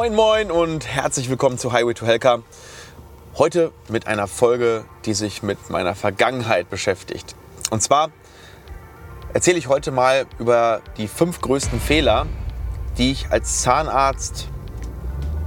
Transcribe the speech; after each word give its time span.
Moin 0.00 0.14
Moin 0.14 0.50
und 0.50 0.86
herzlich 0.86 1.28
willkommen 1.28 1.58
zu 1.58 1.72
Highway 1.72 1.92
to 1.92 2.06
Helka. 2.06 2.38
Heute 3.36 3.70
mit 3.90 4.06
einer 4.06 4.28
Folge, 4.28 4.86
die 5.04 5.12
sich 5.12 5.42
mit 5.42 5.68
meiner 5.68 5.94
Vergangenheit 5.94 6.70
beschäftigt. 6.70 7.34
Und 7.70 7.82
zwar 7.82 8.08
erzähle 9.34 9.58
ich 9.58 9.68
heute 9.68 9.90
mal 9.90 10.24
über 10.38 10.80
die 10.96 11.06
fünf 11.06 11.42
größten 11.42 11.78
Fehler, 11.78 12.24
die 12.96 13.12
ich 13.12 13.30
als 13.30 13.60
Zahnarzt 13.60 14.48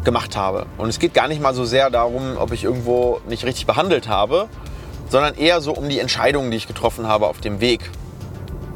gemacht 0.03 0.37
habe. 0.37 0.67
Und 0.77 0.87
es 0.87 0.99
geht 0.99 1.15
gar 1.15 1.27
nicht 1.27 1.41
mal 1.41 1.55
so 1.55 1.65
sehr 1.65 1.89
darum, 1.89 2.37
ob 2.37 2.51
ich 2.51 2.63
irgendwo 2.63 3.21
nicht 3.27 3.45
richtig 3.45 3.65
behandelt 3.65 4.07
habe, 4.07 4.49
sondern 5.09 5.33
eher 5.33 5.61
so 5.61 5.73
um 5.73 5.89
die 5.89 5.97
Entscheidungen, 5.97 6.51
die 6.51 6.57
ich 6.57 6.67
getroffen 6.67 7.07
habe 7.07 7.25
auf 7.25 7.41
dem 7.41 7.59
Weg 7.59 7.89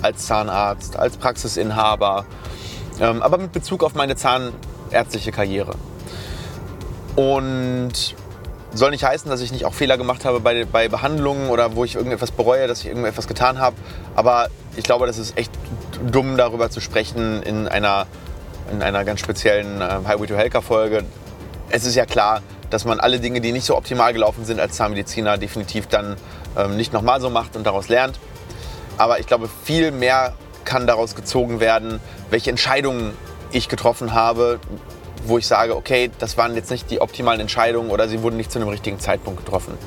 als 0.02 0.26
Zahnarzt, 0.26 0.98
als 0.98 1.18
Praxisinhaber, 1.18 2.26
ähm, 3.00 3.22
aber 3.22 3.38
mit 3.38 3.52
Bezug 3.52 3.84
auf 3.84 3.94
meine 3.94 4.16
zahnärztliche 4.88 5.32
Karriere. 5.32 5.76
Und 7.16 8.16
soll 8.74 8.92
nicht 8.92 9.04
heißen, 9.04 9.30
dass 9.30 9.42
ich 9.42 9.52
nicht 9.52 9.66
auch 9.66 9.74
Fehler 9.74 9.98
gemacht 9.98 10.26
habe 10.26 10.40
bei, 10.40 10.66
bei 10.66 10.88
Behandlungen 10.88 11.50
oder 11.50 11.76
wo 11.76 11.84
ich 11.84 11.96
irgendetwas 11.96 12.32
bereue, 12.32 12.68
dass 12.68 12.82
ich 12.82 12.88
irgendetwas 12.88 13.28
getan 13.28 13.60
habe. 13.60 13.76
Aber 14.16 14.50
ich 14.76 14.84
glaube, 14.84 15.08
das 15.08 15.18
ist 15.18 15.38
echt 15.38 15.52
dumm, 16.12 16.38
darüber 16.38 16.70
zu 16.70 16.80
sprechen 16.80 17.42
in 17.44 17.68
einer, 17.68 18.06
in 18.72 18.82
einer 18.82 19.04
ganz 19.04 19.20
speziellen 19.20 19.82
äh, 19.82 20.00
Highway 20.06 20.28
to 20.28 20.36
Helka 20.36 20.62
Folge. 20.62 21.04
Es 21.70 21.86
ist 21.86 21.96
ja 21.96 22.06
klar, 22.06 22.42
dass 22.70 22.86
man 22.86 23.00
alle 23.00 23.20
Dinge, 23.20 23.42
die 23.42 23.52
nicht 23.52 23.66
so 23.66 23.76
optimal 23.76 24.14
gelaufen 24.14 24.46
sind 24.46 24.60
als 24.60 24.76
Zahnmediziner, 24.76 25.38
definitiv 25.38 25.88
dann 25.88 26.18
ähm, 26.58 26.76
nicht 26.78 26.94
nochmal 26.94 27.20
so 27.20 27.30
macht 27.30 27.56
und 27.56 27.66
daraus 27.66 27.88
lernt. 27.90 28.20
Aber 28.98 29.20
ich 29.20 29.28
glaube, 29.28 29.50
viel 29.64 29.92
mehr 29.92 30.34
kann 30.66 30.86
daraus 30.86 31.16
gezogen 31.16 31.60
werden, 31.60 32.00
welche 32.30 32.50
Entscheidungen 32.50 33.14
ich 33.52 33.70
getroffen 33.70 34.14
habe, 34.14 34.60
wo 35.26 35.38
ich 35.38 35.48
sage, 35.48 35.76
okay, 35.76 36.12
das 36.20 36.38
waren 36.38 36.56
jetzt 36.56 36.72
nicht 36.72 36.90
die 36.90 37.02
optimalen 37.02 37.42
Entscheidungen 37.42 37.92
oder 37.92 38.08
sie 38.08 38.22
wurden 38.22 38.38
nicht 38.38 38.52
zu 38.52 38.60
einem 38.60 38.70
richtigen 38.70 39.00
Zeitpunkt 39.00 39.44
getroffen. 39.44 39.78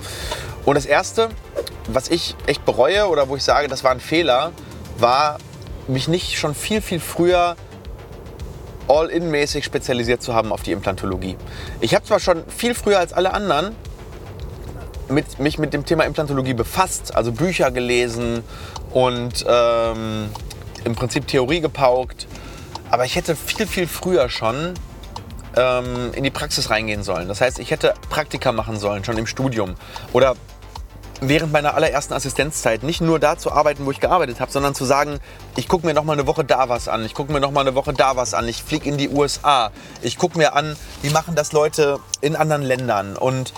Und 0.65 0.75
das 0.75 0.87
Erste, 0.87 1.31
was 1.89 2.09
ich 2.09 2.37
echt 2.47 2.65
bereue 2.65 3.09
oder 3.09 3.29
wo 3.29 3.37
ich 3.37 3.43
sage, 3.43 3.69
das 3.69 3.85
war 3.85 3.91
ein 3.91 4.01
Fehler, 4.01 4.53
war, 4.99 5.39
mich 5.89 6.09
nicht 6.09 6.39
schon 6.39 6.55
viel, 6.55 6.81
viel 6.81 7.01
früher 7.01 7.57
all-in-mäßig 8.89 9.65
spezialisiert 9.65 10.23
zu 10.23 10.35
haben 10.35 10.53
auf 10.53 10.63
die 10.63 10.73
Implantologie. 10.73 11.37
Ich 11.81 11.95
habe 11.95 12.05
zwar 12.05 12.21
schon 12.21 12.45
viel 12.49 12.75
früher 12.75 12.99
als 12.99 13.13
alle 13.13 13.33
anderen 13.33 13.75
mit, 15.09 15.39
mich 15.39 15.59
mit 15.59 15.73
dem 15.73 15.85
Thema 15.85 16.05
Implantologie 16.05 16.55
befasst, 16.55 17.15
also 17.15 17.33
Bücher 17.33 17.71
gelesen 17.71 18.45
und 18.93 19.45
ähm, 19.49 20.31
im 20.85 20.95
Prinzip 20.95 21.27
Theorie 21.27 21.61
gepaukt, 21.61 22.27
aber 22.91 23.05
ich 23.05 23.17
hätte 23.17 23.37
viel, 23.37 23.67
viel 23.67 23.87
früher 23.87 24.29
schon 24.29 24.75
ähm, 25.57 26.13
in 26.15 26.25
die 26.25 26.31
Praxis 26.31 26.71
reingehen 26.71 27.03
sollen. 27.03 27.29
Das 27.29 27.41
heißt, 27.41 27.59
ich 27.59 27.71
hätte 27.71 27.95
Praktika 28.09 28.53
machen 28.53 28.79
sollen, 28.79 29.05
schon 29.05 29.19
im 29.19 29.27
Studium. 29.27 29.75
Oder 30.13 30.37
während 31.21 31.53
meiner 31.53 31.75
allerersten 31.75 32.15
Assistenzzeit 32.15 32.83
nicht 32.83 33.01
nur 33.01 33.19
da 33.19 33.37
zu 33.37 33.53
arbeiten, 33.53 33.85
wo 33.85 33.91
ich 33.91 34.01
gearbeitet 34.01 34.41
habe, 34.41 34.51
sondern 34.51 34.75
zu 34.75 34.85
sagen, 34.85 35.19
ich 35.57 35.69
gucke 35.69 35.87
mir 35.87 35.95
noch 35.95 36.05
mal 36.05 36.15
eine 36.15 36.27
Woche 36.27 36.45
da 36.45 36.69
was 36.69 36.89
an, 36.89 37.05
ich 37.05 37.15
gucke 37.15 37.33
mir 37.33 37.41
noch 37.41 37.51
mal 37.51 37.61
eine 37.61 37.75
Woche 37.75 37.93
da 37.93 38.17
was 38.17 38.33
an, 38.33 38.49
ich 38.49 38.63
fliege 38.63 38.89
in 38.89 38.97
die 38.97 39.11
USA, 39.11 39.71
ich 40.03 40.17
gucke 40.17 40.39
mir 40.39 40.55
an, 40.55 40.77
wie 41.03 41.11
machen 41.11 41.35
das 41.35 41.53
Leute 41.53 41.99
in 42.21 42.37
anderen 42.37 42.63
Ländern. 42.63 43.17
Und 43.17 43.53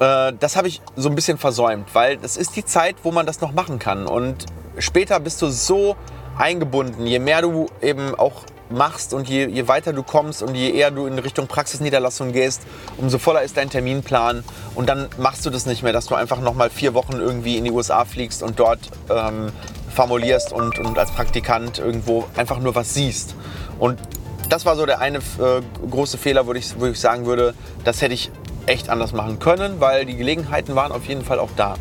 äh, 0.00 0.32
das 0.38 0.56
habe 0.56 0.68
ich 0.68 0.82
so 0.96 1.08
ein 1.08 1.14
bisschen 1.14 1.38
versäumt, 1.38 1.94
weil 1.94 2.18
das 2.18 2.36
ist 2.36 2.56
die 2.56 2.64
Zeit, 2.64 2.96
wo 3.02 3.10
man 3.10 3.24
das 3.24 3.40
noch 3.40 3.52
machen 3.52 3.78
kann. 3.78 4.06
Und 4.06 4.46
später 4.78 5.18
bist 5.18 5.40
du 5.40 5.48
so 5.48 5.96
eingebunden, 6.42 7.06
je 7.06 7.20
mehr 7.20 7.40
du 7.40 7.68
eben 7.80 8.16
auch 8.16 8.42
machst 8.68 9.14
und 9.14 9.28
je, 9.28 9.46
je, 9.46 9.68
weiter 9.68 9.92
du 9.92 10.02
kommst 10.02 10.42
und 10.42 10.54
je 10.54 10.70
eher 10.70 10.90
du 10.90 11.06
in 11.06 11.18
Richtung 11.18 11.46
Praxisniederlassung 11.46 12.32
gehst, 12.32 12.62
umso 12.96 13.18
voller 13.18 13.42
ist 13.42 13.56
dein 13.56 13.70
Terminplan. 13.70 14.42
Und 14.74 14.88
dann 14.88 15.08
machst 15.18 15.46
du 15.46 15.50
das 15.50 15.66
nicht 15.66 15.82
mehr, 15.82 15.92
dass 15.92 16.06
du 16.06 16.14
einfach 16.16 16.40
nochmal 16.40 16.68
vier 16.68 16.94
Wochen 16.94 17.12
irgendwie 17.12 17.58
in 17.58 17.64
die 17.64 17.70
USA 17.70 18.04
fliegst 18.04 18.42
und 18.42 18.58
dort 18.58 18.80
ähm, 19.08 19.52
formulierst 19.94 20.52
und, 20.52 20.78
und 20.80 20.98
als 20.98 21.12
Praktikant 21.12 21.78
irgendwo 21.78 22.24
einfach 22.36 22.58
nur 22.58 22.74
was 22.74 22.92
siehst. 22.94 23.36
Und 23.78 24.00
das 24.48 24.66
war 24.66 24.74
so 24.74 24.84
der 24.84 25.00
eine 25.00 25.18
äh, 25.18 25.62
große 25.88 26.18
Fehler, 26.18 26.46
wo 26.46 26.54
ich, 26.54 26.78
wo 26.80 26.86
ich 26.86 26.98
sagen 26.98 27.24
würde, 27.26 27.54
das 27.84 28.02
hätte 28.02 28.14
ich 28.14 28.32
echt 28.66 28.88
anders 28.88 29.12
machen 29.12 29.38
können, 29.38 29.80
weil 29.80 30.06
die 30.06 30.16
Gelegenheiten 30.16 30.74
waren 30.74 30.90
auf 30.90 31.04
jeden 31.04 31.24
Fall 31.24 31.38
auch 31.38 31.50
da. 31.56 31.74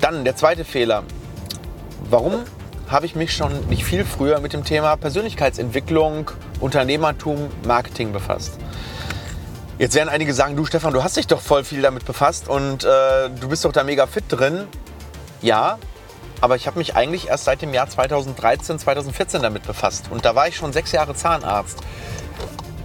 Dann 0.00 0.24
der 0.24 0.36
zweite 0.36 0.64
Fehler. 0.64 1.02
Warum 2.08 2.44
habe 2.88 3.06
ich 3.06 3.14
mich 3.14 3.34
schon 3.34 3.66
nicht 3.68 3.84
viel 3.84 4.04
früher 4.04 4.40
mit 4.40 4.52
dem 4.52 4.64
Thema 4.64 4.96
Persönlichkeitsentwicklung, 4.96 6.30
Unternehmertum, 6.60 7.48
Marketing 7.66 8.12
befasst. 8.12 8.58
Jetzt 9.78 9.94
werden 9.94 10.08
einige 10.08 10.34
sagen, 10.34 10.56
du 10.56 10.64
Stefan, 10.64 10.92
du 10.92 11.04
hast 11.04 11.16
dich 11.16 11.26
doch 11.26 11.40
voll 11.40 11.64
viel 11.64 11.82
damit 11.82 12.04
befasst 12.04 12.48
und 12.48 12.84
äh, 12.84 13.30
du 13.40 13.48
bist 13.48 13.64
doch 13.64 13.72
da 13.72 13.84
mega 13.84 14.06
fit 14.06 14.24
drin. 14.28 14.66
Ja, 15.40 15.78
aber 16.40 16.56
ich 16.56 16.66
habe 16.66 16.78
mich 16.78 16.96
eigentlich 16.96 17.28
erst 17.28 17.44
seit 17.44 17.62
dem 17.62 17.74
Jahr 17.74 17.88
2013, 17.88 18.78
2014 18.78 19.42
damit 19.42 19.64
befasst. 19.64 20.06
Und 20.10 20.24
da 20.24 20.34
war 20.34 20.48
ich 20.48 20.56
schon 20.56 20.72
sechs 20.72 20.92
Jahre 20.92 21.14
Zahnarzt. 21.14 21.80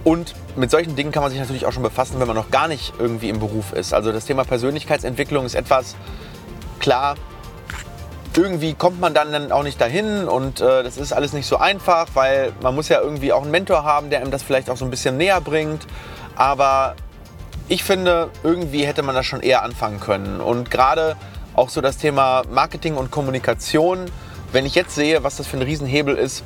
Und 0.04 0.34
mit 0.54 0.70
solchen 0.70 0.96
Dingen 0.96 1.12
kann 1.12 1.22
man 1.22 1.32
sich 1.32 1.40
natürlich 1.40 1.66
auch 1.66 1.72
schon 1.72 1.82
befassen, 1.82 2.20
wenn 2.20 2.26
man 2.26 2.36
noch 2.36 2.50
gar 2.50 2.68
nicht 2.68 2.92
irgendwie 2.98 3.30
im 3.30 3.40
Beruf 3.40 3.72
ist. 3.72 3.94
Also 3.94 4.12
das 4.12 4.26
Thema 4.26 4.44
Persönlichkeitsentwicklung 4.44 5.46
ist 5.46 5.54
etwas, 5.54 5.96
klar, 6.78 7.16
irgendwie 8.36 8.74
kommt 8.74 9.00
man 9.00 9.14
dann 9.14 9.52
auch 9.52 9.62
nicht 9.62 9.80
dahin 9.80 10.26
und 10.28 10.60
äh, 10.60 10.82
das 10.82 10.96
ist 10.96 11.12
alles 11.12 11.32
nicht 11.32 11.46
so 11.46 11.56
einfach, 11.56 12.08
weil 12.14 12.52
man 12.62 12.74
muss 12.74 12.88
ja 12.88 13.00
irgendwie 13.00 13.32
auch 13.32 13.42
einen 13.42 13.50
Mentor 13.50 13.84
haben, 13.84 14.10
der 14.10 14.20
einem 14.20 14.30
das 14.30 14.42
vielleicht 14.42 14.70
auch 14.70 14.76
so 14.76 14.84
ein 14.84 14.90
bisschen 14.90 15.16
näher 15.16 15.40
bringt. 15.40 15.86
Aber 16.34 16.96
ich 17.68 17.84
finde, 17.84 18.30
irgendwie 18.42 18.84
hätte 18.84 19.02
man 19.02 19.14
das 19.14 19.26
schon 19.26 19.40
eher 19.40 19.62
anfangen 19.62 20.00
können. 20.00 20.40
Und 20.40 20.70
gerade 20.70 21.16
auch 21.54 21.68
so 21.68 21.80
das 21.80 21.98
Thema 21.98 22.42
Marketing 22.50 22.96
und 22.96 23.10
Kommunikation, 23.10 24.06
wenn 24.52 24.66
ich 24.66 24.74
jetzt 24.74 24.94
sehe, 24.94 25.22
was 25.22 25.36
das 25.36 25.46
für 25.46 25.56
ein 25.56 25.62
Riesenhebel 25.62 26.16
ist, 26.16 26.42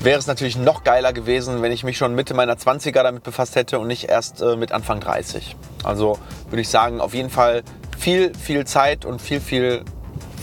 wäre 0.00 0.18
es 0.18 0.26
natürlich 0.26 0.56
noch 0.56 0.84
geiler 0.84 1.12
gewesen, 1.12 1.62
wenn 1.62 1.72
ich 1.72 1.84
mich 1.84 1.96
schon 1.96 2.14
Mitte 2.14 2.34
meiner 2.34 2.56
20er 2.56 3.02
damit 3.02 3.22
befasst 3.22 3.56
hätte 3.56 3.78
und 3.78 3.86
nicht 3.86 4.08
erst 4.08 4.42
äh, 4.42 4.56
mit 4.56 4.72
Anfang 4.72 5.00
30. 5.00 5.56
Also 5.82 6.18
würde 6.50 6.60
ich 6.60 6.68
sagen, 6.68 7.00
auf 7.00 7.14
jeden 7.14 7.30
Fall 7.30 7.62
viel, 7.98 8.32
viel 8.34 8.66
Zeit 8.66 9.04
und 9.04 9.22
viel, 9.22 9.40
viel 9.40 9.84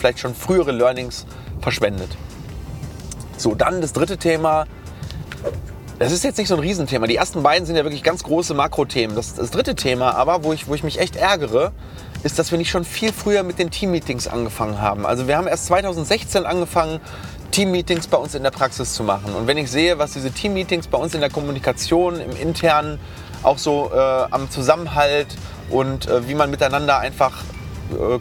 vielleicht 0.02 0.20
schon 0.20 0.36
frühere 0.36 0.72
Learnings 0.72 1.26
verschwendet. 1.62 2.10
So, 3.38 3.56
dann 3.56 3.82
das 3.82 3.94
dritte 3.94 4.18
Thema. 4.18 4.66
Das 6.00 6.12
ist 6.12 6.24
jetzt 6.24 6.40
nicht 6.40 6.48
so 6.48 6.56
ein 6.56 6.60
Riesenthema. 6.60 7.06
Die 7.06 7.16
ersten 7.16 7.44
beiden 7.44 7.68
sind 7.68 7.76
ja 7.76 7.84
wirklich 7.84 8.02
ganz 8.02 8.24
große 8.24 8.56
Makrothemen. 8.56 9.16
Das, 9.16 9.36
das 9.36 9.52
dritte 9.52 9.76
Thema 9.76 10.16
aber, 10.16 10.44
wo 10.44 10.52
ich, 10.52 10.68
wo 10.68 10.74
ich 10.74 10.84
mich 10.84 11.00
echt 11.00 11.16
ärgere, 11.16 11.72
ist, 12.24 12.40
dass 12.40 12.50
wir 12.52 12.58
nicht 12.58 12.72
schon 12.72 12.84
viel 12.84 13.14
früher 13.14 13.44
mit 13.44 13.60
den 13.60 13.70
Teammeetings 13.70 14.28
angefangen 14.28 14.82
haben. 14.82 15.06
Also 15.06 15.28
wir 15.28 15.38
haben 15.38 15.48
erst 15.48 15.68
2016 15.68 16.46
angefangen, 16.46 17.00
Teammeetings 17.52 18.08
bei 18.08 18.18
uns 18.18 18.34
in 18.34 18.42
der 18.42 18.52
Praxis 18.52 18.94
zu 18.94 19.04
machen. 19.04 19.36
Und 19.36 19.46
wenn 19.46 19.58
ich 19.58 19.70
sehe, 19.70 20.00
was 20.00 20.14
diese 20.14 20.32
Teammeetings 20.32 20.88
bei 20.88 20.98
uns 20.98 21.14
in 21.14 21.22
der 21.22 21.30
Kommunikation, 21.30 22.20
im 22.20 22.36
internen, 22.36 23.00
auch 23.44 23.60
so 23.60 23.92
äh, 23.94 23.98
am 24.32 24.50
Zusammenhalt 24.50 25.28
und 25.70 26.08
äh, 26.08 26.28
wie 26.28 26.36
man 26.36 26.50
miteinander 26.50 26.98
einfach 27.00 27.44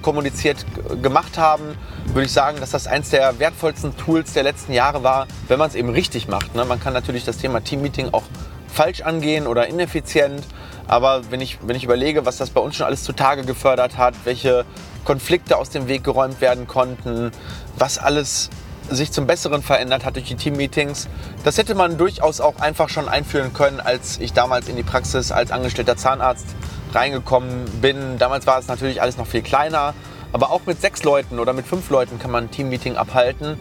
kommuniziert 0.02 0.64
gemacht 1.02 1.38
haben, 1.38 1.76
würde 2.06 2.26
ich 2.26 2.32
sagen, 2.32 2.58
dass 2.60 2.70
das 2.70 2.86
eins 2.86 3.10
der 3.10 3.38
wertvollsten 3.38 3.96
Tools 3.96 4.32
der 4.32 4.42
letzten 4.42 4.72
Jahre 4.72 5.02
war, 5.02 5.26
wenn 5.48 5.58
man 5.58 5.68
es 5.68 5.74
eben 5.74 5.90
richtig 5.90 6.28
macht. 6.28 6.54
Ne? 6.54 6.64
Man 6.64 6.80
kann 6.80 6.92
natürlich 6.92 7.24
das 7.24 7.38
Thema 7.38 7.60
Teammeeting 7.62 8.08
auch 8.12 8.24
falsch 8.72 9.02
angehen 9.02 9.46
oder 9.46 9.66
ineffizient. 9.66 10.44
Aber 10.86 11.30
wenn 11.30 11.40
ich, 11.40 11.58
wenn 11.62 11.76
ich 11.76 11.84
überlege, 11.84 12.26
was 12.26 12.36
das 12.36 12.50
bei 12.50 12.60
uns 12.60 12.76
schon 12.76 12.86
alles 12.86 13.04
zutage 13.04 13.44
gefördert 13.44 13.96
hat, 13.96 14.14
welche 14.24 14.64
Konflikte 15.04 15.56
aus 15.56 15.70
dem 15.70 15.86
Weg 15.86 16.02
geräumt 16.02 16.40
werden 16.40 16.66
konnten, 16.66 17.30
was 17.78 17.98
alles 17.98 18.50
sich 18.90 19.12
zum 19.12 19.26
Besseren 19.26 19.62
verändert 19.62 20.04
hat 20.04 20.16
durch 20.16 20.26
die 20.26 20.34
Teammeetings, 20.34 21.08
das 21.44 21.58
hätte 21.58 21.74
man 21.74 21.96
durchaus 21.96 22.40
auch 22.40 22.58
einfach 22.60 22.88
schon 22.88 23.08
einführen 23.08 23.52
können, 23.52 23.80
als 23.80 24.18
ich 24.18 24.32
damals 24.32 24.68
in 24.68 24.76
die 24.76 24.82
Praxis 24.82 25.32
als 25.32 25.50
angestellter 25.52 25.96
Zahnarzt 25.96 26.46
reingekommen 26.92 27.64
bin. 27.80 28.18
Damals 28.18 28.46
war 28.46 28.58
es 28.58 28.66
natürlich 28.66 29.00
alles 29.00 29.16
noch 29.16 29.26
viel 29.26 29.42
kleiner, 29.42 29.94
aber 30.32 30.50
auch 30.50 30.62
mit 30.66 30.80
sechs 30.80 31.02
Leuten 31.04 31.38
oder 31.38 31.52
mit 31.52 31.66
fünf 31.66 31.88
Leuten 31.90 32.18
kann 32.18 32.30
man 32.30 32.44
ein 32.44 32.50
Teammeeting 32.50 32.96
abhalten 32.96 33.56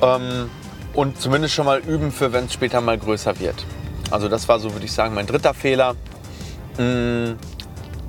ähm, 0.00 0.50
und 0.92 1.20
zumindest 1.20 1.54
schon 1.54 1.66
mal 1.66 1.78
üben 1.78 2.12
für, 2.12 2.32
wenn 2.32 2.46
es 2.46 2.52
später 2.52 2.80
mal 2.80 2.98
größer 2.98 3.38
wird. 3.38 3.64
Also 4.10 4.28
das 4.28 4.48
war 4.48 4.58
so, 4.58 4.72
würde 4.72 4.84
ich 4.84 4.92
sagen, 4.92 5.14
mein 5.14 5.26
dritter 5.26 5.54
Fehler. 5.54 5.94
Mm, 6.76 7.32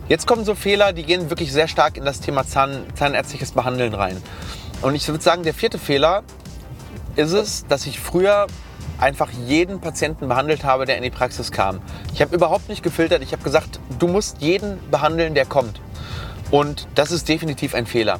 jetzt 0.10 0.28
kommen 0.28 0.44
so 0.44 0.56
Fehler, 0.56 0.92
die 0.94 1.04
gehen 1.04 1.30
wirklich 1.30 1.54
sehr 1.54 1.68
stark 1.68 1.98
in 1.98 2.06
das 2.06 2.20
Thema 2.20 2.46
Zahn, 2.46 2.86
zahnärztliches 2.96 3.52
Behandeln 3.52 3.94
rein. 3.94 4.22
Und 4.84 4.96
ich 4.96 5.08
würde 5.08 5.24
sagen, 5.24 5.44
der 5.44 5.54
vierte 5.54 5.80
Fehler 5.80 6.24
ist 7.16 7.32
es, 7.32 7.66
dass 7.68 7.86
ich 7.86 8.02
früher 8.02 8.48
einfach 9.00 9.30
jeden 9.32 9.80
Patienten 9.80 10.28
behandelt 10.28 10.66
habe, 10.66 10.86
der 10.86 10.98
in 10.98 11.04
die 11.04 11.10
Praxis 11.10 11.54
kam. 11.54 11.80
Ich 12.14 12.22
habe 12.22 12.36
überhaupt 12.36 12.68
nicht 12.68 12.84
gefiltert. 12.84 13.24
Ich 13.24 13.32
habe 13.32 13.44
gesagt, 13.44 13.80
du 13.98 14.08
musst 14.10 14.42
jeden 14.42 14.78
behandeln, 14.92 15.36
der 15.36 15.46
kommt. 15.46 15.80
Und 16.52 16.88
das 16.96 17.12
ist 17.12 17.30
definitiv 17.30 17.76
ein 17.76 17.86
Fehler. 17.86 18.18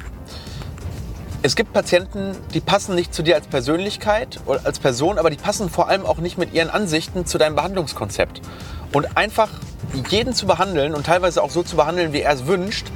Es 1.42 1.54
gibt 1.54 1.74
Patienten, 1.74 2.34
die 2.54 2.60
passen 2.60 2.94
nicht 2.94 3.12
zu 3.12 3.22
dir 3.22 3.34
als 3.34 3.46
Persönlichkeit 3.46 4.40
oder 4.46 4.62
als 4.64 4.78
Person, 4.78 5.18
aber 5.18 5.28
die 5.28 5.36
passen 5.36 5.68
vor 5.68 5.88
allem 5.88 6.06
auch 6.06 6.16
nicht 6.16 6.38
mit 6.38 6.54
ihren 6.54 6.70
Ansichten 6.70 7.26
zu 7.26 7.36
deinem 7.36 7.56
Behandlungskonzept. 7.56 8.40
und 8.94 9.16
einfach 9.16 9.50
jeden 10.08 10.34
zu 10.34 10.46
behandeln 10.46 10.94
und 10.94 11.04
teilweise 11.04 11.42
auch 11.42 11.50
so 11.50 11.62
zu 11.62 11.76
behandeln, 11.76 12.12
wie 12.12 12.20
er 12.20 12.32
es 12.32 12.46
wünscht, 12.46 12.86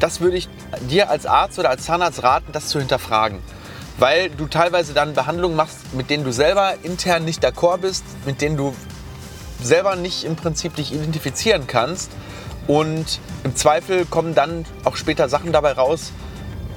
das 0.00 0.20
würde 0.20 0.36
ich 0.36 0.48
dir 0.88 1.10
als 1.10 1.26
Arzt 1.26 1.58
oder 1.58 1.70
als 1.70 1.84
Zahnarzt 1.84 2.22
raten, 2.22 2.52
das 2.52 2.68
zu 2.68 2.78
hinterfragen. 2.78 3.38
Weil 3.98 4.30
du 4.30 4.46
teilweise 4.46 4.94
dann 4.94 5.14
Behandlungen 5.14 5.56
machst, 5.56 5.94
mit 5.94 6.10
denen 6.10 6.24
du 6.24 6.32
selber 6.32 6.74
intern 6.82 7.24
nicht 7.24 7.44
d'accord 7.44 7.78
bist, 7.78 8.04
mit 8.24 8.40
denen 8.40 8.56
du 8.56 8.74
selber 9.62 9.94
nicht 9.94 10.24
im 10.24 10.36
Prinzip 10.36 10.74
dich 10.74 10.92
identifizieren 10.92 11.66
kannst. 11.66 12.10
Und 12.66 13.20
im 13.44 13.54
Zweifel 13.56 14.06
kommen 14.06 14.34
dann 14.34 14.64
auch 14.84 14.96
später 14.96 15.28
Sachen 15.28 15.52
dabei 15.52 15.72
raus, 15.72 16.12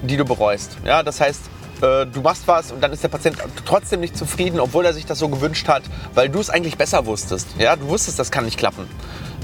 die 0.02 0.18
du 0.18 0.26
bereust. 0.26 0.78
Ja, 0.86 1.02
das 1.02 1.22
heißt, 1.22 1.42
äh, 1.82 2.06
du 2.06 2.22
machst 2.22 2.48
was 2.48 2.72
und 2.72 2.82
dann 2.82 2.92
ist 2.92 3.04
der 3.04 3.10
Patient 3.10 3.38
trotzdem 3.66 4.02
nicht 4.02 4.18
zufrieden, 4.18 4.60
obwohl 4.60 4.86
er 4.86 4.94
sich 4.94 5.06
das 5.06 5.20
so 5.20 5.30
gewünscht 5.30 5.68
hat, 5.68 5.84
weil 6.14 6.30
du 6.30 6.40
es 6.40 6.50
eigentlich 6.50 6.78
besser 6.78 7.06
wusstest. 7.06 7.48
Ja, 7.58 7.76
du 7.76 7.88
wusstest, 7.88 8.20
das 8.20 8.32
kann 8.32 8.46
nicht 8.46 8.58
klappen. 8.58 8.88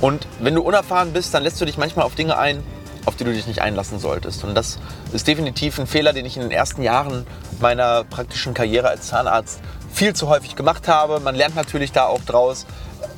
Und 0.01 0.27
wenn 0.39 0.55
du 0.55 0.61
unerfahren 0.61 1.13
bist, 1.13 1.33
dann 1.33 1.43
lässt 1.43 1.59
du 1.59 1.65
dich 1.65 1.77
manchmal 1.77 2.05
auf 2.05 2.15
Dinge 2.15 2.37
ein, 2.37 2.63
auf 3.09 3.15
die 3.15 3.23
du 3.23 3.33
dich 3.33 3.47
nicht 3.47 3.61
einlassen 3.61 3.99
solltest. 3.99 4.43
Und 4.43 4.53
das 4.53 4.77
ist 5.11 5.27
definitiv 5.27 5.79
ein 5.79 5.87
Fehler, 5.87 6.13
den 6.13 6.25
ich 6.25 6.37
in 6.37 6.43
den 6.43 6.51
ersten 6.51 6.83
Jahren 6.83 7.25
meiner 7.59 8.03
praktischen 8.03 8.53
Karriere 8.53 8.87
als 8.87 9.07
Zahnarzt 9.07 9.59
viel 9.91 10.13
zu 10.13 10.29
häufig 10.29 10.55
gemacht 10.55 10.87
habe. 10.87 11.19
Man 11.19 11.33
lernt 11.33 11.55
natürlich 11.55 11.91
da 11.91 12.05
auch 12.05 12.21
draus. 12.21 12.67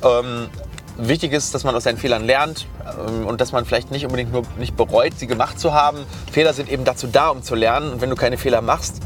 Ähm, 0.02 0.48
wichtig 0.96 1.32
ist, 1.32 1.54
dass 1.54 1.62
man 1.64 1.74
aus 1.74 1.84
seinen 1.84 1.98
Fehlern 1.98 2.24
lernt 2.24 2.66
ähm, 3.06 3.26
und 3.26 3.42
dass 3.42 3.52
man 3.52 3.66
vielleicht 3.66 3.90
nicht 3.90 4.06
unbedingt 4.06 4.32
nur 4.32 4.44
nicht 4.58 4.76
bereut, 4.76 5.12
sie 5.18 5.26
gemacht 5.26 5.60
zu 5.60 5.74
haben. 5.74 5.98
Fehler 6.32 6.54
sind 6.54 6.70
eben 6.70 6.84
dazu 6.84 7.06
da, 7.06 7.28
um 7.28 7.42
zu 7.42 7.54
lernen. 7.54 7.92
Und 7.92 8.00
wenn 8.00 8.08
du 8.08 8.16
keine 8.16 8.38
Fehler 8.38 8.62
machst, 8.62 9.00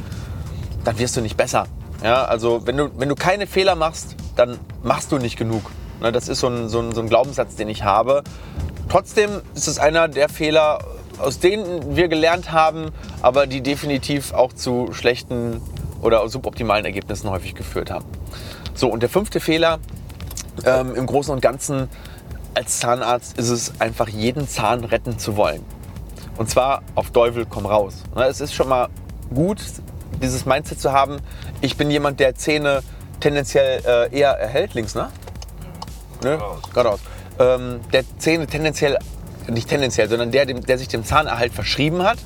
dann 0.85 1.01
wirst 1.01 1.17
du 1.17 1.21
nicht 1.21 1.37
besser. 1.37 1.67
Ja, 2.05 2.25
also 2.27 2.65
wenn 2.65 2.77
du, 2.77 2.91
wenn 2.97 3.09
du 3.09 3.17
keine 3.17 3.49
Fehler 3.49 3.75
machst, 3.75 4.15
dann 4.37 4.61
machst 4.85 5.11
du 5.11 5.19
nicht 5.19 5.37
genug. 5.37 5.73
Ne, 6.01 6.13
das 6.13 6.29
ist 6.29 6.41
so 6.41 6.49
ein, 6.49 6.69
so, 6.69 6.81
ein, 6.81 6.95
so 6.95 7.01
ein 7.01 7.09
Glaubenssatz, 7.09 7.57
den 7.57 7.69
ich 7.69 7.83
habe. 7.83 8.23
Trotzdem 8.89 9.43
ist 9.55 9.69
es 9.69 9.79
einer 9.79 10.09
der 10.09 10.29
Fehler, 10.29 10.79
aus 11.19 11.39
denen 11.39 11.97
wir 11.97 12.09
gelernt 12.09 12.53
haben, 12.53 12.91
aber 13.23 13.47
die 13.47 13.61
definitiv 13.61 14.33
auch 14.33 14.53
zu 14.53 14.93
schlechten 14.93 15.61
oder 16.03 16.29
suboptimalen 16.29 16.85
Ergebnissen 16.85 17.31
häufig 17.31 17.55
geführt 17.55 17.91
haben. 17.91 18.07
So, 18.75 18.89
und 18.89 19.03
der 19.03 19.09
fünfte 19.09 19.41
Fehler 19.41 19.79
ähm, 20.65 20.95
im 20.95 21.07
Großen 21.07 21.33
und 21.33 21.41
Ganzen 21.41 21.89
als 22.55 22.79
Zahnarzt 22.79 23.39
ist 23.39 23.51
es 23.51 23.81
einfach, 23.81 24.09
jeden 24.09 24.49
Zahn 24.49 24.85
retten 24.85 25.19
zu 25.19 25.37
wollen. 25.37 25.65
Und 26.37 26.49
zwar 26.49 26.83
auf 26.95 27.11
Teufel 27.11 27.47
komm 27.49 27.67
raus. 27.67 28.03
Es 28.15 28.41
ist 28.41 28.55
schon 28.55 28.69
mal 28.69 28.89
gut, 29.35 29.59
dieses 30.23 30.47
Mindset 30.47 30.81
zu 30.81 30.93
haben. 30.93 31.19
Ich 31.61 31.77
bin 31.77 31.91
jemand, 31.91 32.21
der 32.21 32.35
Zähne 32.35 32.83
tendenziell 33.21 33.83
äh, 33.87 34.17
eher 34.17 34.31
erhält, 34.31 34.75
links, 34.75 34.95
ne? 34.95 35.11
ne? 36.23 36.39
Geradeaus. 36.73 37.01
Ähm, 37.39 37.81
der 37.93 38.05
Zähne 38.19 38.47
tendenziell, 38.47 38.99
nicht 39.49 39.69
tendenziell, 39.69 40.09
sondern 40.09 40.31
der, 40.31 40.47
der 40.47 40.79
sich 40.79 40.89
dem 40.89 41.05
Zahnerhalt 41.05 41.53
verschrieben 41.53 42.03
hat. 42.03 42.19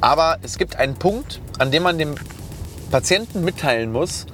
Aber 0.00 0.38
es 0.42 0.58
gibt 0.58 0.76
einen 0.76 0.94
Punkt, 0.96 1.40
an 1.58 1.70
dem 1.70 1.82
man 1.84 1.98
dem 1.98 2.14
Patienten 2.90 3.44
mitteilen 3.44 3.92
muss, 3.92 4.26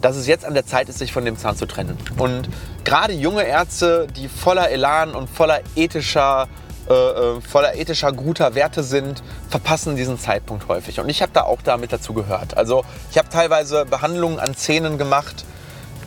dass 0.00 0.16
es 0.16 0.26
jetzt 0.26 0.44
an 0.44 0.54
der 0.54 0.66
Zeit 0.66 0.88
ist, 0.88 0.98
sich 0.98 1.12
von 1.12 1.24
dem 1.24 1.36
Zahn 1.36 1.56
zu 1.56 1.66
trennen. 1.66 1.96
Und 2.18 2.48
gerade 2.84 3.12
junge 3.12 3.42
Ärzte, 3.42 4.06
die 4.16 4.28
voller 4.28 4.70
Elan 4.70 5.14
und 5.14 5.28
voller 5.28 5.60
ethischer, 5.76 6.48
äh, 6.88 6.92
äh 6.92 7.40
voller 7.40 7.74
ethischer 7.76 8.12
guter 8.12 8.54
Werte 8.54 8.82
sind, 8.82 9.22
verpassen 9.48 9.96
diesen 9.96 10.18
Zeitpunkt 10.18 10.68
häufig. 10.68 11.00
Und 11.00 11.08
ich 11.08 11.22
habe 11.22 11.32
da 11.32 11.42
auch 11.42 11.62
damit 11.62 11.92
dazu 11.92 12.14
gehört. 12.14 12.56
Also 12.56 12.84
ich 13.10 13.18
habe 13.18 13.28
teilweise 13.28 13.84
Behandlungen 13.84 14.38
an 14.38 14.54
Zähnen 14.54 14.98
gemacht, 14.98 15.44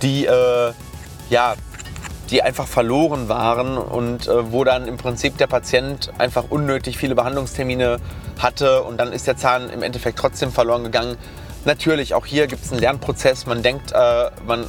die 0.01 0.25
äh, 0.25 0.73
ja 1.29 1.55
die 2.33 2.41
einfach 2.41 2.67
verloren 2.67 3.29
waren 3.29 3.77
und 3.77 4.27
äh, 4.27 4.51
wo 4.51 4.63
dann 4.63 4.87
im 4.87 4.97
Prinzip 4.97 5.37
der 5.37 5.45
Patient 5.45 6.11
einfach 6.17 6.45
unnötig 6.49 6.97
viele 6.97 7.13
Behandlungstermine 7.13 7.97
hatte 8.39 8.81
und 8.81 8.97
dann 8.97 9.13
ist 9.13 9.27
der 9.27 9.37
Zahn 9.37 9.69
im 9.69 9.83
Endeffekt 9.83 10.17
trotzdem 10.17 10.51
verloren 10.51 10.83
gegangen. 10.83 11.15
Natürlich, 11.63 12.15
auch 12.15 12.25
hier 12.25 12.47
gibt 12.47 12.65
es 12.65 12.71
einen 12.71 12.81
Lernprozess. 12.81 13.45
Man 13.45 13.61
denkt, 13.61 13.91
äh, 13.91 14.31
man, 14.47 14.63
äh, 14.63 14.65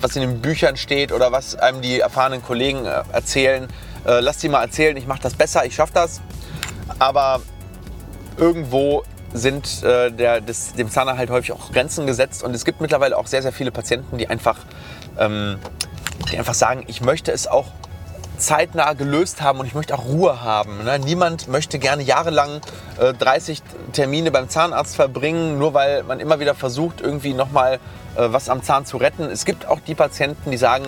was 0.00 0.14
in 0.14 0.22
den 0.22 0.40
Büchern 0.40 0.76
steht 0.76 1.10
oder 1.10 1.32
was 1.32 1.56
einem 1.56 1.82
die 1.82 1.98
erfahrenen 1.98 2.40
Kollegen 2.40 2.86
äh, 2.86 3.02
erzählen, 3.12 3.66
äh, 4.06 4.20
lass 4.20 4.38
die 4.38 4.48
mal 4.48 4.62
erzählen, 4.62 4.96
ich 4.96 5.08
mache 5.08 5.20
das 5.22 5.34
besser, 5.34 5.66
ich 5.66 5.74
schaffe 5.74 5.92
das. 5.94 6.20
Aber 7.00 7.40
irgendwo 8.38 9.02
sind 9.32 9.82
äh, 9.82 10.12
der, 10.12 10.40
des, 10.40 10.74
dem 10.74 10.88
Zahnerhalt 10.88 11.30
häufig 11.30 11.50
auch 11.50 11.72
Grenzen 11.72 12.06
gesetzt 12.06 12.44
und 12.44 12.54
es 12.54 12.64
gibt 12.64 12.80
mittlerweile 12.80 13.18
auch 13.18 13.26
sehr, 13.26 13.42
sehr 13.42 13.52
viele 13.52 13.72
Patienten, 13.72 14.18
die 14.18 14.28
einfach 14.28 14.58
ähm, 15.18 15.58
die 16.30 16.38
einfach 16.38 16.54
sagen, 16.54 16.84
ich 16.86 17.00
möchte 17.00 17.32
es 17.32 17.46
auch 17.46 17.66
zeitnah 18.40 18.94
gelöst 18.94 19.42
haben 19.42 19.60
und 19.60 19.66
ich 19.66 19.74
möchte 19.74 19.94
auch 19.94 20.04
Ruhe 20.06 20.42
haben. 20.42 20.84
Ne? 20.84 20.98
Niemand 20.98 21.48
möchte 21.48 21.78
gerne 21.78 22.02
jahrelang 22.02 22.60
äh, 22.98 23.12
30 23.12 23.62
Termine 23.92 24.30
beim 24.30 24.48
Zahnarzt 24.48 24.96
verbringen, 24.96 25.58
nur 25.58 25.74
weil 25.74 26.02
man 26.02 26.20
immer 26.20 26.40
wieder 26.40 26.54
versucht, 26.54 27.00
irgendwie 27.00 27.34
nochmal 27.34 27.74
äh, 28.16 28.28
was 28.30 28.48
am 28.48 28.62
Zahn 28.62 28.86
zu 28.86 28.96
retten. 28.96 29.24
Es 29.24 29.44
gibt 29.44 29.66
auch 29.66 29.80
die 29.80 29.94
Patienten, 29.94 30.50
die 30.50 30.56
sagen, 30.56 30.86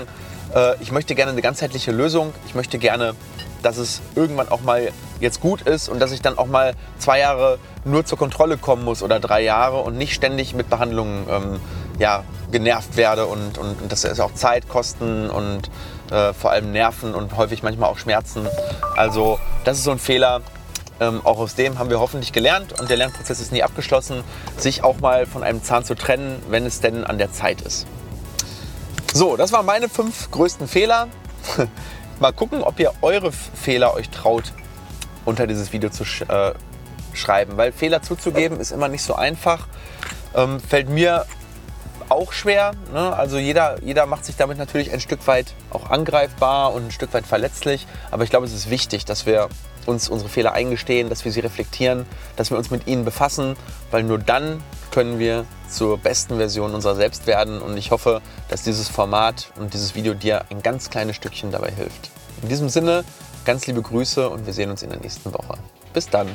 äh, 0.55 0.75
ich 0.81 0.93
möchte 0.93 1.15
gerne 1.15 1.33
eine 1.33 1.43
ganzheitliche 1.43 1.93
Lösung. 1.93 2.33
Ich 2.47 2.55
möchte 2.55 2.79
gerne, 2.79 3.15
dass 3.63 3.77
es 3.77 4.01
irgendwann 4.15 4.49
auch 4.49 4.63
mal 4.63 4.91
jetzt 5.21 5.41
gut 5.41 5.63
ist 5.63 5.89
und 5.89 6.01
dass 6.01 6.11
ich 6.11 6.21
dann 6.21 6.39
auch 6.39 6.47
mal 6.47 6.75
zwei 6.99 7.21
Jahre 7.21 7.59
nur 7.85 8.05
zur 8.05 8.19
Kontrolle 8.19 8.57
kommen 8.57 8.85
muss 8.85 9.03
oder 9.03 9.21
drei 9.21 9.43
Jahre 9.43 9.79
und 9.79 9.97
nicht 9.97 10.15
ständig 10.15 10.55
mit 10.55 10.69
Behandlungen 10.69 11.27
ähm, 11.31 11.61
ja, 12.03 12.25
genervt 12.51 12.97
werde 12.97 13.27
und, 13.27 13.59
und, 13.59 13.81
und 13.81 13.93
das 13.93 14.03
ist 14.03 14.19
auch 14.19 14.35
Zeit, 14.35 14.69
Kosten 14.69 15.31
und 15.31 15.71
äh, 16.11 16.33
vor 16.35 16.51
allem 16.51 16.73
Nerven 16.73 17.15
und 17.15 17.37
häufig 17.37 17.63
manchmal 17.63 17.89
auch 17.89 17.97
Schmerzen. 17.97 18.49
Also 18.97 19.39
das 19.65 19.79
ist 19.79 19.85
so 19.85 19.93
ein 19.93 20.01
Fehler. 20.01 20.43
Ähm, 20.99 21.21
auch 21.25 21.39
aus 21.39 21.55
dem 21.55 21.79
haben 21.79 21.91
wir 21.91 22.01
hoffentlich 22.01 22.33
gelernt 22.33 22.79
und 22.79 22.91
der 22.91 22.97
Lernprozess 22.97 23.41
ist 23.41 23.53
nie 23.53 23.63
abgeschlossen, 23.63 24.25
sich 24.59 24.83
auch 24.83 24.99
mal 24.99 25.27
von 25.27 25.45
einem 25.45 25.63
Zahn 25.63 25.85
zu 25.85 25.95
trennen, 25.95 26.43
wenn 26.49 26.67
es 26.67 26.81
denn 26.81 27.05
an 27.05 27.19
der 27.19 27.33
Zeit 27.33 27.63
ist. 27.63 27.87
So, 29.15 29.37
das 29.37 29.53
waren 29.53 29.65
meine 29.65 29.89
fünf 29.89 30.29
größten 30.33 30.67
Fehler. 30.67 31.07
mal 32.21 32.33
gucken, 32.33 32.65
ob 32.65 32.81
ihr 32.81 32.93
eure 33.01 33.31
Fehler 33.31 33.95
euch 33.95 34.11
traut, 34.11 34.53
unter 35.25 35.47
dieses 35.47 35.73
Video 35.73 35.89
zu 35.89 36.05
sch 36.05 36.23
äh, 36.23 36.53
schreiben, 37.15 37.57
weil 37.57 37.71
Fehler 37.71 38.03
zuzugeben 38.03 38.59
ist 38.59 38.73
immer 38.73 38.89
nicht 38.89 39.05
so 39.05 39.15
einfach. 39.15 39.69
Ähm, 40.35 40.59
fällt 40.61 40.89
mir 40.89 41.27
auch 42.13 42.33
schwer. 42.33 42.73
Ne? 42.93 43.15
Also 43.15 43.39
jeder, 43.39 43.83
jeder 43.83 44.07
macht 44.07 44.25
sich 44.25 44.37
damit 44.37 44.59
natürlich 44.59 44.93
ein 44.93 45.01
Stück 45.01 45.27
weit 45.27 45.55
auch 45.71 45.91
angreifbar 45.91 46.73
und 46.73 46.87
ein 46.87 46.91
Stück 46.91 47.13
weit 47.15 47.27
verletzlich. 47.27 47.87
Aber 48.11 48.25
ich 48.25 48.31
glaube, 48.31 48.47
es 48.47 48.53
ist 48.53 48.71
wichtig, 48.71 49.05
dass 49.05 49.27
wir 49.27 49.49
uns 49.87 50.09
unsere 50.09 50.31
Fehler 50.31 50.53
eingestehen, 50.53 51.09
dass 51.09 51.25
wir 51.25 51.33
sie 51.33 51.41
reflektieren, 51.41 52.07
dass 52.37 52.51
wir 52.51 52.59
uns 52.59 52.71
mit 52.71 52.87
ihnen 52.87 53.05
befassen, 53.05 53.57
weil 53.91 54.03
nur 54.03 54.19
dann 54.19 54.63
können 54.91 55.19
wir 55.19 55.45
zur 55.69 55.99
besten 55.99 56.37
Version 56.37 56.75
unserer 56.75 56.95
selbst 56.95 57.27
werden. 57.27 57.61
Und 57.61 57.77
ich 57.77 57.91
hoffe, 57.91 58.21
dass 58.49 58.63
dieses 58.63 58.89
Format 58.89 59.51
und 59.59 59.75
dieses 59.75 59.95
Video 59.95 60.15
dir 60.15 60.45
ein 60.51 60.63
ganz 60.63 60.91
kleines 60.91 61.17
Stückchen 61.17 61.51
dabei 61.51 61.71
hilft. 61.71 62.11
In 62.43 62.49
diesem 62.49 62.69
Sinne, 62.69 63.05
ganz 63.45 63.67
liebe 63.67 63.83
Grüße 63.83 64.29
und 64.29 64.47
wir 64.47 64.53
sehen 64.53 64.71
uns 64.71 64.83
in 64.83 64.91
der 64.91 65.01
nächsten 65.01 65.33
Woche. 65.33 65.55
Bis 65.93 66.09
dann. 66.09 66.29